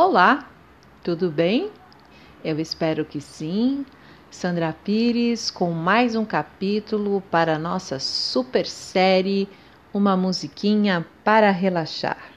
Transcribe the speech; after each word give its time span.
Olá, 0.00 0.48
tudo 1.02 1.28
bem? 1.28 1.72
Eu 2.44 2.60
espero 2.60 3.04
que 3.04 3.20
sim. 3.20 3.84
Sandra 4.30 4.72
Pires 4.72 5.50
com 5.50 5.72
mais 5.72 6.14
um 6.14 6.24
capítulo 6.24 7.20
para 7.32 7.56
a 7.56 7.58
nossa 7.58 7.98
super 7.98 8.64
série 8.64 9.48
Uma 9.92 10.16
musiquinha 10.16 11.04
para 11.24 11.50
relaxar. 11.50 12.30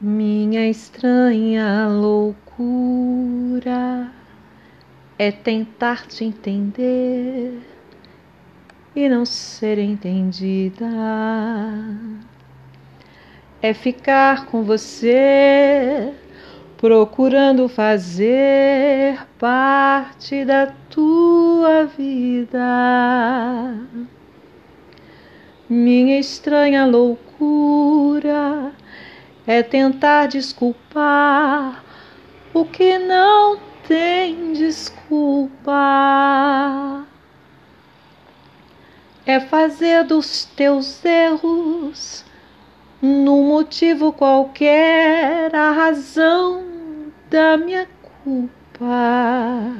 Minha 0.00 0.66
estranha 0.66 1.88
loucura 1.88 2.50
é 5.18 5.30
tentar 5.30 6.06
te 6.06 6.24
entender 6.24 7.60
e 8.94 9.10
não 9.10 9.26
ser 9.26 9.78
entendida 9.78 10.86
é 13.62 13.72
ficar 13.72 14.46
com 14.46 14.62
você, 14.62 16.12
procurando 16.76 17.68
fazer 17.68 19.18
parte 19.38 20.44
da 20.44 20.66
tua 20.90 21.84
vida. 21.86 22.58
Minha 25.68 26.20
estranha 26.20 26.86
loucura 26.86 28.72
é 29.46 29.62
tentar 29.62 30.26
desculpar 30.26 31.84
o 32.54 32.64
que 32.64 32.98
não 32.98 33.58
tem 33.86 34.52
desculpa. 34.52 35.74
É 39.24 39.40
fazer 39.40 40.04
dos 40.04 40.44
teus 40.44 41.04
erros 41.04 42.24
num 43.00 43.48
motivo 43.48 44.12
qualquer, 44.12 45.54
a 45.54 45.72
razão 45.72 46.64
da 47.30 47.56
minha 47.56 47.86
culpa. 48.24 49.72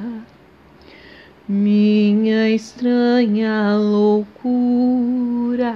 Minha 1.47 2.49
estranha 2.49 3.75
loucura 3.77 5.75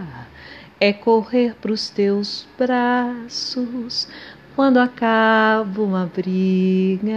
é 0.80 0.92
correr 0.92 1.56
pros 1.56 1.90
teus 1.90 2.48
braços 2.58 4.08
quando 4.56 4.78
acaba 4.78 5.82
uma 5.82 6.12
briga. 6.14 7.12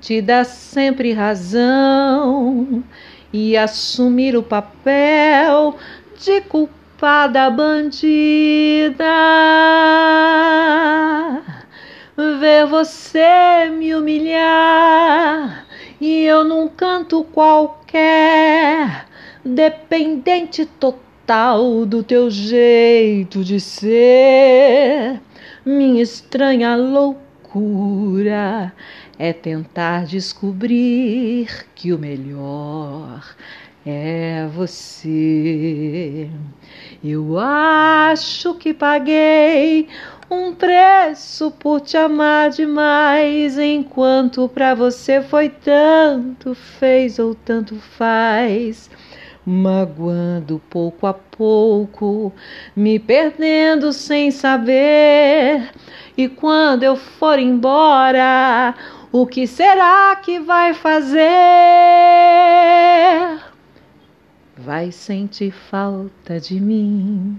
Te 0.00 0.20
dá 0.20 0.44
sempre 0.44 1.12
razão 1.12 2.84
e 3.32 3.56
assumir 3.56 4.36
o 4.36 4.42
papel 4.42 5.76
de 6.22 6.40
culpada 6.42 7.50
bandida. 7.50 9.04
Ver 12.16 12.66
você 12.66 13.68
me 13.70 13.92
humilhar 13.94 15.66
e 16.00 16.22
eu 16.24 16.44
num 16.44 16.68
canto 16.68 17.24
qualquer, 17.24 19.06
dependente 19.44 20.64
total 20.64 21.84
do 21.84 22.04
teu 22.04 22.30
jeito 22.30 23.42
de 23.42 23.58
ser, 23.58 25.20
minha 25.66 26.02
estranha 26.02 26.76
loucura 26.76 28.72
é 29.18 29.32
tentar 29.32 30.04
descobrir 30.06 31.66
que 31.74 31.92
o 31.92 31.98
melhor 31.98 33.34
é 33.86 34.46
você. 34.54 36.28
Eu 37.02 37.38
acho 37.38 38.54
que 38.54 38.72
paguei 38.72 39.88
um 40.30 40.54
preço 40.54 41.50
por 41.50 41.80
te 41.80 41.96
amar 41.96 42.50
demais, 42.50 43.58
enquanto 43.58 44.48
para 44.48 44.74
você 44.74 45.20
foi 45.20 45.48
tanto 45.48 46.54
fez 46.54 47.18
ou 47.18 47.34
tanto 47.34 47.76
faz. 47.76 48.88
Magoando 49.44 50.62
pouco 50.70 51.06
a 51.06 51.12
pouco, 51.12 52.32
me 52.76 52.98
perdendo 52.98 53.92
sem 53.92 54.30
saber. 54.30 55.70
E 56.16 56.28
quando 56.28 56.84
eu 56.84 56.94
for 56.94 57.38
embora, 57.38 58.74
o 59.10 59.26
que 59.26 59.46
será 59.46 60.14
que 60.16 60.38
vai 60.38 60.72
fazer? 60.72 62.01
Vai 64.64 64.92
sentir 64.92 65.50
falta 65.50 66.38
de 66.38 66.60
mim, 66.60 67.36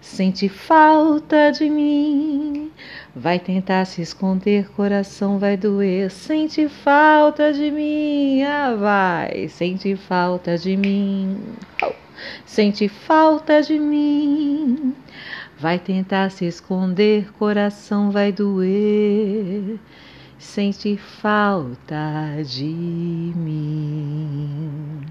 sente 0.00 0.48
falta 0.48 1.50
de 1.50 1.68
mim. 1.68 2.70
Vai 3.12 3.40
tentar 3.40 3.84
se 3.86 4.02
esconder, 4.02 4.68
coração 4.70 5.40
vai 5.40 5.56
doer. 5.56 6.12
Sente 6.12 6.68
falta 6.68 7.52
de 7.52 7.72
mim, 7.72 8.44
ah, 8.44 8.72
vai. 8.76 9.48
Sente 9.48 9.96
falta 9.96 10.56
de 10.56 10.76
mim, 10.76 11.40
sente 12.46 12.88
falta 12.88 13.60
de 13.60 13.76
mim. 13.76 14.94
Vai 15.58 15.80
tentar 15.80 16.30
se 16.30 16.44
esconder, 16.44 17.32
coração 17.32 18.12
vai 18.12 18.30
doer. 18.30 19.80
Sente 20.38 20.96
falta 20.96 22.44
de 22.44 22.62
mim. 23.34 25.04